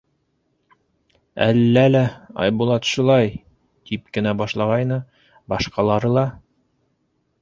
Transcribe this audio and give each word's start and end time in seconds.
—Әлләлә, 1.47 2.01
Айбулат, 2.45 2.89
шулай!— 2.93 3.29
тип 3.91 4.09
кенә 4.17 4.33
башлағайны, 4.43 5.01
башҡалары 5.55 6.15
ла: 6.19 6.25